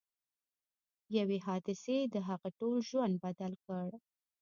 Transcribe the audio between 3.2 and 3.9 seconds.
بدل کړ